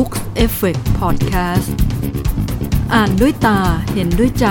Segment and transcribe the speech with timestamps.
[0.00, 1.68] Books Effect Podcast
[2.94, 3.60] อ่านด้วยตา
[3.92, 4.46] เห็นด้วยใจ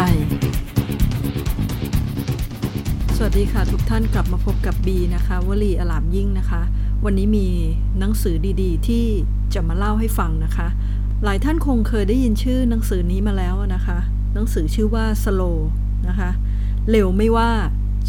[3.15, 6.61] สวัสดีค่ะทุกท่านกลับมาพบกับบีนะคะวลีอลามยิ่งนะคะ
[7.05, 7.47] วันนี้มี
[7.99, 9.05] หนังสือดีๆ ที่
[9.53, 10.67] จะมาเล่าให้ฟังนะคะ
[11.23, 13.97] หลายท่านคงเคยได้ยินชื่อหนังสือนี้มาแล้วนะคะ
[14.33, 15.57] หนังสือชื่อว่า Slow
[16.07, 16.29] นะคะ
[16.91, 17.49] เร็วไม่ว่า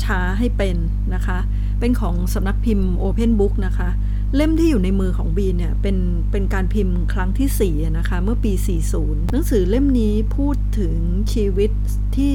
[0.03, 0.77] ช้าให้เป็น
[1.15, 1.39] นะคะ
[1.81, 3.91] เป็นของสำนักพิมพ์ Open Book นะคะ
[4.35, 5.97] เล่มที่อยู่ในมือของบีเนี่ยเป็น
[6.31, 8.53] เป็นการพิมพ์ครั้งที่4นะคะเมื่อปี
[8.93, 10.97] 40 หนังสือเล่มนี้พูดถึง
[11.33, 11.71] ชีวิต
[12.17, 12.35] ที่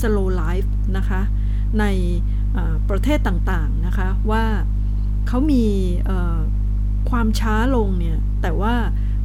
[0.00, 1.20] slow life นะคะ
[1.80, 1.84] ใน
[2.88, 4.44] ประเทศต่างๆนะคะว่า
[5.28, 5.64] เขามี
[7.10, 8.74] ความช้าลงเนี่ยแต่ว่า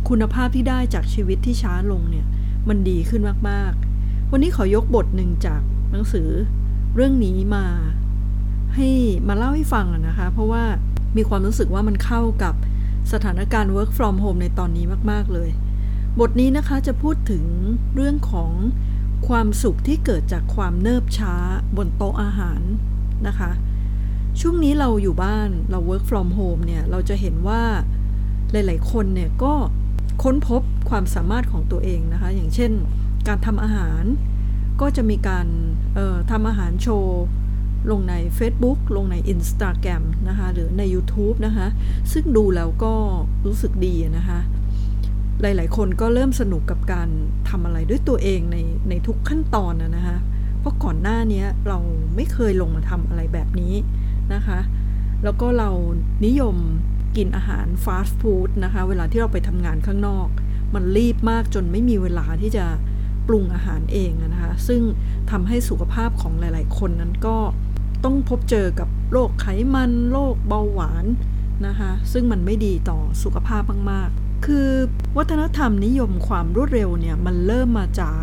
[0.09, 2.25] คุณภาพที่ได้จากชีวิตที่ช้าลงเนี่ย
[2.67, 6.29] มันดีขึ้นมากๆ วันนี้ขอยกบทหนึ่งจากหนังสือ
[6.95, 7.65] เรื่องนี้มา
[8.75, 8.89] ให้
[9.27, 10.63] มาเล่าให้ฟังนะคะ เพราะว่า
[11.17, 12.55] มีความรู้สึกว่ามันเข้ากับ
[13.11, 15.49] สถานการณ์ work from home ในตอนนี้มาก ๆ เลย
[16.19, 17.43] บทนี้นะคะจะพูดถึง
[17.95, 18.51] เรื่องของ
[19.27, 21.35] ความสุขที่เกิดจากความเนิบช้า
[21.77, 22.61] บนโต๊ะอาหาร
[23.27, 23.51] นะคะ
[24.39, 27.61] ช่วงนี้เราอยู่บ้านเรา work from home เนี่ย เราจะเห็นว่า
[28.51, 29.53] หลาย ๆ คนเนี่ยก็
[30.23, 32.71] ค้นพบความสามารถของตัวเองนะคะ อย่างเช่น
[33.27, 34.03] การทำอาหาร
[34.81, 35.47] ก็จะมีการ
[36.31, 37.23] ทำอาหารโชว์
[37.91, 41.67] ลงใน Facebook ลงใน Instagram นะคะหรือใน YouTube นะคะ
[42.11, 42.93] ซึ่งดูแล้วก็
[43.45, 44.39] รู้สึกดีนะคะ
[45.41, 47.09] หลาย ๆ คนก็เริ่มสนุกกับการ
[47.49, 48.57] ทำอะไรด้วยตัวเองใน
[48.89, 50.17] ในทุกขั้นตอนนะคะ
[50.59, 51.77] เพราะก่อนหน้านี้เรา
[52.15, 53.73] ไม่เคยลงมาทำอะไรแบบนี้
[54.33, 54.59] นะคะ
[55.23, 55.69] แล้วก็เรา
[56.25, 56.55] นิยม
[57.17, 60.27] กินอาหารฟาสต์ฟู้ดนะคะเวลาที่เราไปทำงานข้างนอก
[60.73, 62.65] มันรีบมากจนไม่มีเวลาที่จะ
[63.27, 64.81] ปรุงอาหารเองนะคะ ซึ่ง
[65.31, 67.37] ทำให้สุขภาพของหลาย ๆ คนนั้นก็
[68.03, 71.05] ต้องพบเจอกับโรคไขมันโรคเบาหวาน
[71.67, 74.69] นะคะซึ่งมันไม่ดีต่อสุขภาพมาก ๆ คือ
[75.17, 78.21] วัฒนธรรมนิยมความรวดเร็วเนี่ยมันเริ่มมาจาก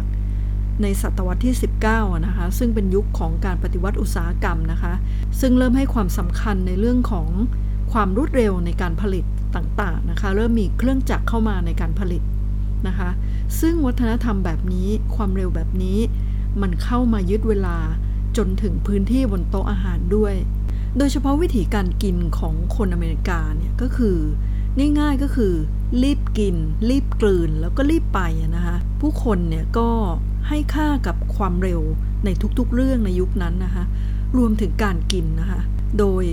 [0.83, 1.55] ในศตวรรษที่
[1.89, 4.93] 19 นะคะ ซึ่งเป็นยุคของการปฏิวัติอุตสาหกรรมนะคะ
[5.41, 7.29] ซึ่งเริ่มให้ความสำคัญในเรื่องของ
[7.93, 9.25] ความรวดเร็วในการผลิต
[9.57, 12.23] ต่าง ๆ นะคะ เริ่มมีเครื่องจักรเข้ามาในการผลิต
[12.89, 13.11] นะคะ
[13.61, 15.99] ซึ่งวัฒนธรรมแบบนี้ความเร็วแบบนี้
[16.63, 17.77] มันเข้ามายึดเวลา
[18.37, 20.35] จนถึงพื้นที่บนโต๊ะอาหารด้วย
[20.99, 24.17] โดยเฉพาะวิธีการกินของคนอเมริกาเนี่ยก็คือ
[25.01, 25.55] ง่ายๆก็คือ
[26.03, 26.57] รีบกิน
[26.91, 28.21] รีบกลืนแล้วก็รีบไป
[28.57, 29.89] นะคะผู้คนเนี่ยก็
[30.49, 31.81] ให้ค่ากับความเร็ว
[32.25, 32.29] ใน
[32.59, 33.85] ทุกๆเรื่องในยุคนั้นนะคะ
[34.37, 35.61] รวมถึงการกินนะคะ
[35.99, 36.25] โดย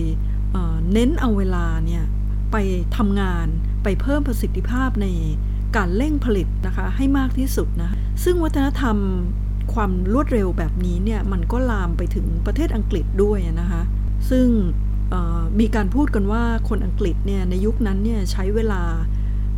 [0.51, 2.03] เเน้นเอาเวลาเนี่ย
[2.51, 2.55] ไป
[2.97, 3.47] ทำงาน
[3.83, 5.07] ไปเพิ่มประสิทธิภาพใน
[5.77, 7.91] การเร่งผลิตนะคะให้มากที่สุดนะ
[8.23, 8.97] ซึ่งวัฒนธรรม
[9.73, 13.81] ความรวดเร็วแบบนี้เนี่ยมันก็ลามไปถึงประเทศอังกฤษด้วยนะคะ
[14.29, 14.47] ซึ่ง
[15.59, 18.81] มีการพูดกันว่าคนอังกฤษเนี่ยในยุคนั้นเนี่ยใช้เวลา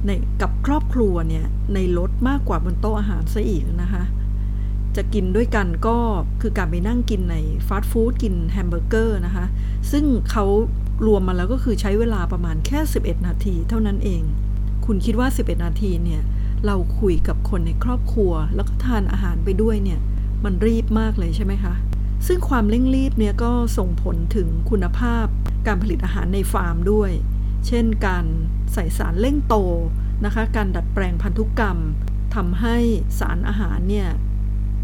[0.05, 0.11] ใน
[0.41, 4.03] กับครอบครัวเนี่ยในรถมากกว่าบนโต๊ะอาหารซะอีกนะคะ
[4.95, 5.97] จะกินด้วยกันก็
[6.41, 9.45] คือการไปนั่งกินในฟาสต์ฟู้ดกินแฮมเบอร์เกอร์นะคะ
[9.91, 10.45] ซึ่งเขา
[11.07, 14.21] รวมมาแล้วก็คือใช้เวลาประมาณแค่ 11 นาทีเท่านั้นเอง
[14.93, 16.21] คุณคิดว่า 11 นาทีเนี่ย
[16.65, 19.99] เราคุยกับคนในครอบครัว แล้วก็ทานอาหารไปด้วยเนี่ย
[20.43, 21.73] มันรีบมากเลยใช่ไหมคะ
[22.27, 25.25] ซึ่งความเร่งรีบเนี่ยก็ส่งผลถึงคุณภาพ
[25.67, 27.11] การผลิตอาหารในฟาร์มด้วย
[27.67, 28.25] เช่น การ
[28.73, 29.55] ใส่สารเร่งโต
[30.25, 31.77] นะคะ การดัดแปลงพันธุกรรม
[32.35, 32.77] ทำให้
[33.19, 34.09] สารอาหารเนี่ย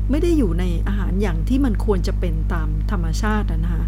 [0.10, 3.86] ไม่ได้อยู่ในอาหารอย่างที่มันควรจะเป็นตามธรรมชาตินะคะ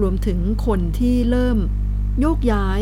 [0.00, 1.58] รวมถึงคนที่เริ่ม
[2.20, 2.80] โยกย้าย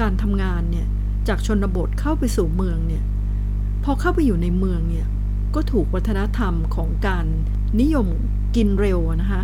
[0.00, 0.88] การทำงานเนี่ย
[1.28, 3.02] จากชนบทเข้าไปสู่เมืองเนี่ย
[3.84, 5.06] พอเข้าไปอยู่ในเมืองเนี่ย
[5.54, 7.26] ก็ถูกวัฒนธรรมของการ
[7.80, 8.06] นิยม
[8.56, 9.42] กินเร็วนะคะ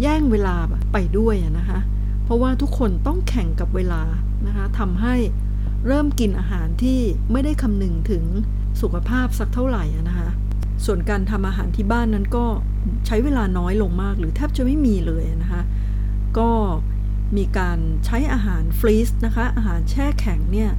[0.00, 0.56] แย่งเวลา
[0.92, 1.78] ไปด้วยนะคะ
[2.24, 4.02] เพราะว่าทุกคนต้องแข่งกับเวลา
[4.46, 5.14] นะคะทำให้
[5.86, 7.00] เริ่มกินอาหารที่
[7.32, 8.24] ไม่ได้คำนึงถึง
[8.80, 10.28] สุขภาพสักเท่าไหร่นะคะ
[10.84, 12.46] ส่วนการทำอาหารที่บ้านนั้นก็
[13.06, 15.62] ใช้เวลาน้อยลงมาก หรือแทบจะไม่มีเลยนะคะ
[16.38, 16.50] ก็
[17.36, 20.70] มีการใช้อาหารฟรีซนะคะอาหารแช่แข็งเนี่ย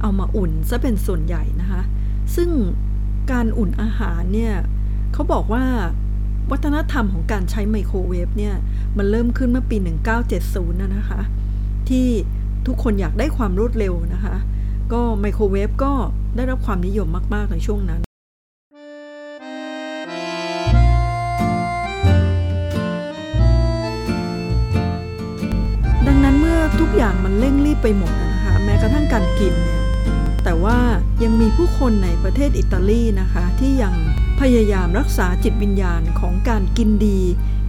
[0.00, 1.82] เอามาอุ่นซะเป็นส่วนใหญ่นะคะ
[2.34, 2.50] ซึ่ง
[3.32, 4.54] การอุ่นอาหารเนี่ย
[5.12, 5.64] เขาบอกว่า
[6.50, 8.54] วัฒนธรรมของการใช้ไมโครเวฟเนี่ย
[8.96, 9.76] มันเริ่มขึ้นเมื่อปี
[10.28, 11.20] 1970นะนะคะ
[11.88, 12.06] ที่
[12.66, 14.36] ทุกคนอยากได้ความรวดเร็วนะคะ
[14.92, 15.92] ก็ไมโครเวฟก็
[16.36, 18.00] ได้รับความนิยมมาก ๆ ในช่วงนั้น
[26.06, 29.79] ดังนั้นเมื่อทุกอย่างมันเร่งรีบไปหมดนะคะ แม้กระทั่งการกินเนี่ย
[30.44, 30.78] แต่ว่า
[31.22, 33.94] ยังมีผู้คนในประเทศอิตาลีนะคะ ที่ยัง
[34.40, 37.20] พยายามรักษาจิตวิญญาณของการกินดี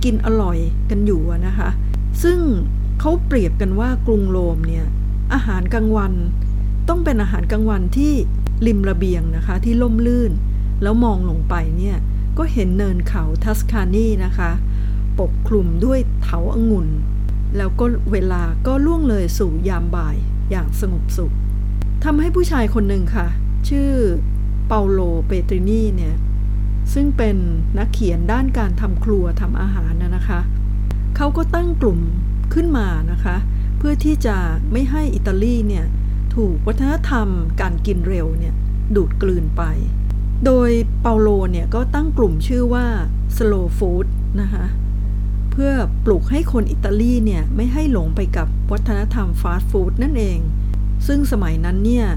[0.03, 0.57] กินอร่อย
[0.89, 1.69] กันอยู่นะคะ
[2.23, 2.39] ซึ่ง
[2.99, 4.85] เขาเปรียบกันว่ากรุงโรมเนี่ย
[5.33, 6.13] อาหารกลางวัน
[6.89, 8.13] ต้องเป็นอาหารกลางวันที่
[8.67, 10.31] ริมระเบียงนะคะที่ล่มลื่น
[10.83, 11.97] แล้วมองลงไปเนี่ย
[12.37, 14.51] ก็เห็นเนินเขาทัสคานีนะคะ
[15.19, 16.87] ปกคลุมด้วยเถาองุ่น
[17.57, 20.15] แล้วก็เวลาก็ล่วงเลยสู่ยามบ่าย
[20.51, 21.33] อย่างสงบสุข
[22.03, 23.27] ทำให้ผู้ชายคนหนึ่งค่ะ
[23.69, 23.91] ชื่อ
[24.67, 26.15] เปาโลเปตรินีเนี่ย
[26.93, 27.37] ซึ่งเป็น
[27.77, 30.39] นักเขียนด้านการทำครัวทำอาหารนะนะคะ
[31.15, 31.99] เขาก็ตั้งกลุ่ม
[32.53, 33.35] ขึ้นมานะคะ
[33.77, 34.37] เพื่อที่จะ
[34.71, 35.85] ไม่ให้อิตาลีเนี่ย
[36.35, 37.27] ถูกวัฒนธรรม
[37.61, 38.53] การกินเร็วเนี่ย
[38.95, 39.63] ดูดกลืนไป
[40.45, 40.69] โดย
[41.01, 42.85] เปาโลเนี่ยก็ตั้งกลุ่มชื่อว่า
[43.37, 44.05] slow food
[44.41, 44.65] นะคะ
[45.51, 45.71] เพื่อ
[46.05, 50.39] ปลุกให้คนอิตาลีเนี่ยไม่ให้หลงไปกับวัฒนธรรมฟาสต์ฟู้ดนั่นเอง
[51.07, 52.07] ซึ่งสมัยนั้นเนี่ย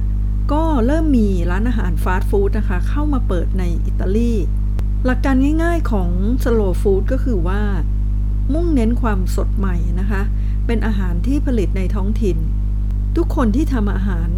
[0.53, 4.33] ก็เริ่มมีร้านอาหารฟาสต์ฟู้ดนะคะ เข้ามาเปิดในอิตาลี
[5.05, 6.11] หลักการง่ายๆของ
[6.45, 7.63] slow food ก็คือว่า
[8.53, 10.23] มุ่งเน้นความสดใหม่นะคะ
[10.67, 12.39] เป็นอาหารที่ผลิตในท้องถิ่น
[13.17, 14.29] ทุกคนที่ทำอาหาร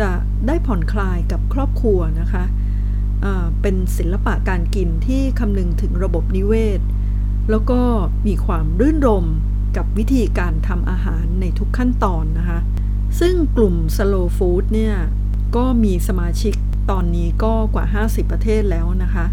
[0.00, 0.10] จะ
[0.46, 2.44] ได้ผ่อนคลายกับครอบครัวนะคะ
[3.62, 6.80] เป็นศิลปะการกินที่คำนึงถึงระบบนิเวศ
[7.50, 7.80] แล้วก็
[8.26, 9.26] มีความรื่นรม
[9.76, 12.58] กับวิธีการทำอาหารในทุกขั้นตอนนะคะ
[13.20, 14.96] ซึ่งกลุ่ม slow food เนี่ย
[15.56, 16.54] ก็มีสมาชิก
[16.90, 19.26] ตอนนี้ก็กว่า 50 ประเทศแล้วนะคะ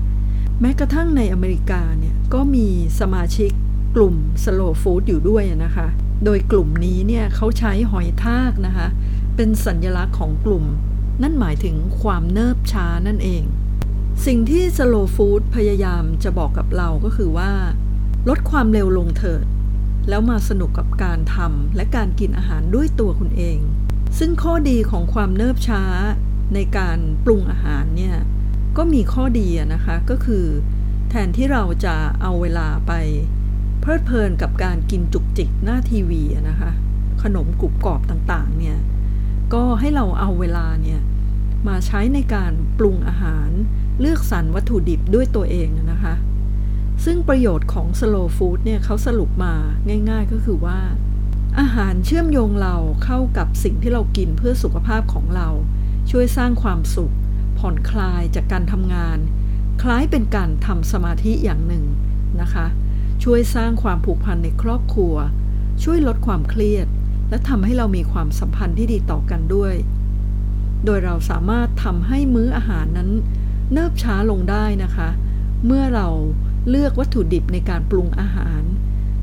[0.61, 2.67] แม้กระทั่งในอเมริกาเนี่ยก็มี
[2.99, 3.51] สมาชิก
[3.95, 5.87] กลุ่ม slow food อยู่ด้วยนะคะ
[6.25, 8.87] โดยกลุ่มนี้เนี่ยเขาใช้หอยทากนะคะ
[9.35, 10.65] เป็นสัญลักษณ์ของกลุ่ม
[11.21, 13.43] นั่นหมายถึงความเนิบช้านั่นเอง
[14.25, 17.51] สิ่งที่ slow food พยายามจะบอกกับเราก็คือว่า
[18.29, 19.45] ลดความเร็วลงเถิด
[20.09, 23.59] แล้วมาสนุกกับการทำและการกินอาหารด้วยตัวคุณเอง
[24.17, 25.83] ซึ่งข้อดีของความเนิบช้า
[26.53, 28.17] ในการปรุงอาหารเนี่ย
[28.77, 30.45] ก็มีข้อดีนะคะก็คือ
[31.09, 32.93] แทนที่เราจะเอาเวลาไป
[33.81, 36.71] เพลิดเพลินกับการกินจุกจิกหน้าทีวีนะคะ
[37.23, 38.77] ขนมกรุบกรอบต่างๆเนี่ย
[39.53, 40.99] ก็ให้เราเอาเวลาเนี่ย
[41.67, 43.49] มาใช้ในการปรุงอาหาร
[43.99, 46.13] เลือกสรรวัตถุดิบด้วยตัวเองนะคะ
[47.05, 49.53] ซึ่งประโยชน์ของ slow food เนี่ยเขาสรุปมา
[50.09, 50.79] ง่าย ๆ ก็คือว่า
[51.59, 55.49] อาหารเชื่อมโยงเราเข้ากับสิ่งที่เรากินเพื่อสุขภาพของเรา
[56.11, 57.13] ช่วยสร้างความสุข
[57.57, 59.17] ผ่อนคลายจากการทำงาน
[59.81, 61.85] คล้ายเป็นการทำสมาธิอย่างหนึ่ง
[62.41, 62.65] นะคะ
[63.23, 65.15] ช่วยสร้างความผูกพันในครอบครัว
[65.83, 66.87] ช่วยลดความเครียด
[67.29, 69.73] และทำให้เรามีความสัมพันธ์ที่ดีต่อกันด้วย
[70.85, 73.09] โดยเราสามารถทำให้มื้ออาหารนั้น
[73.71, 75.09] เนิบช้าลงได้นะคะ
[75.65, 76.07] เมื่อเรา
[76.69, 78.61] เลือกวัตถุดิบในการปรุงอาหาร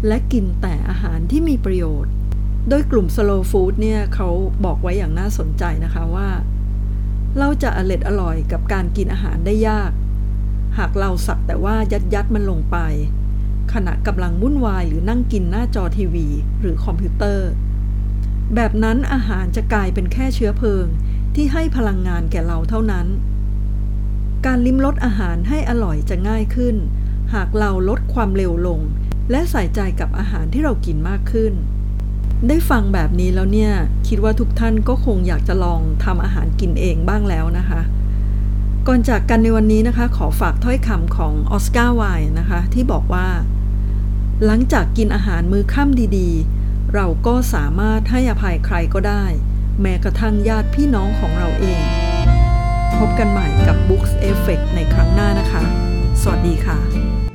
[0.06, 2.12] และกินแต่อาหารที่มีประโยชน์
[2.68, 4.28] โดยกลุ่ม slow food เนี่ยเขา
[4.64, 6.30] บอกไว้อย่างน่าสนใจนะคะว่า
[7.38, 9.92] เราจะอร่อยอร่อยกับการกินอาหารได้ยาก
[10.78, 12.76] หากเราสักแต่ว่ายัดยัดมันลงไป
[13.72, 16.28] ขณะกำลังวุ่นวายหรือนั่งกินหน้าจอทีวี
[16.60, 17.48] หรือคอมพิวเตอร์
[18.54, 20.86] แบบนั้นอาหารจะกลายเป็นแค่เชื้อเพลิง
[21.34, 23.06] ที่ให้พลังงานแก่เราเท่านั้น
[24.46, 26.76] การลิ้มรสอาหารให้อร่อยจะง่ายขึ้น
[27.34, 28.80] หากเราลดความเร็วลง
[29.30, 31.52] และใส่ใจกับอาหารที่เรากินมากขึ้น
[32.48, 33.72] ได้ฟังแบบนี้แล้วเนี่ย
[34.08, 37.80] คิดว่าทุกท่านก็คงอยากจะลองทำอาหารกินเองบ้างแล้วนะคะ
[38.86, 43.28] ก่อนจากกันในวันนี้นะคะ ขอฝากถ้อยคำของออสการ์ไวน์นะคะ ที่บอกว่า
[44.44, 49.24] หลังจากกินอาหารมื้อค่ำดีๆ เราก็สามารถให้อภัยใครก็ได้
[49.80, 51.82] แม้กระทั่งญาติพี่น้องของเราเอง
[52.98, 55.62] พบกันใหม่กับ Books Effect ในครั้งหน้านะคะ
[56.22, 57.25] สวัสดีค่ะ